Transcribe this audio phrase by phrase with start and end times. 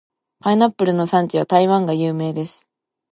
[0.39, 2.67] パイナップルの産地は台湾が有名です。